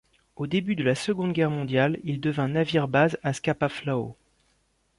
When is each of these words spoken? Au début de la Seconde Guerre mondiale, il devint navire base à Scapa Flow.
Au 0.35 0.47
début 0.47 0.75
de 0.75 0.81
la 0.83 0.95
Seconde 0.95 1.31
Guerre 1.31 1.51
mondiale, 1.51 1.99
il 2.03 2.19
devint 2.21 2.47
navire 2.47 2.87
base 2.87 3.19
à 3.21 3.33
Scapa 3.33 3.69
Flow. 3.69 4.17